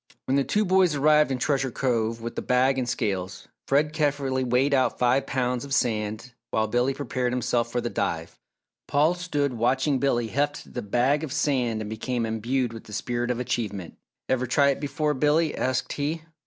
When 0.25 0.35
the 0.35 0.43
two 0.43 0.65
boys 0.65 0.95
arrived 0.95 1.29
in 1.29 1.37
Treasure 1.37 1.69
Cove 1.69 2.21
with 2.21 2.35
the 2.35 2.41
bag 2.41 2.79
and 2.79 2.89
scales, 2.89 3.47
Fred 3.67 3.93
carefully 3.93 4.43
weighed 4.43 4.73
out 4.73 4.97
five 4.97 5.27
pounds 5.27 5.63
of 5.63 5.75
sand 5.75 6.33
while 6.49 6.65
Billy 6.65 6.95
prepared 6.95 7.31
himself 7.31 7.71
for 7.71 7.81
the 7.81 7.89
dive. 7.91 8.39
Paul 8.87 9.13
stood 9.13 9.53
watching 9.53 9.99
Billy 9.99 10.29
heft 10.29 10.73
the 10.73 10.81
bag 10.81 11.23
of 11.23 11.31
sand 11.31 11.81
and 11.81 11.89
became 11.91 12.25
imbued 12.25 12.73
with 12.73 12.85
the 12.85 12.93
spirit 12.93 13.29
of 13.29 13.39
achievement. 13.39 13.99
"Ever 14.27 14.47
try 14.47 14.69
it 14.69 14.79
before, 14.79 15.13
Billy?" 15.13 15.55
asked 15.55 15.93
he. 15.93 16.23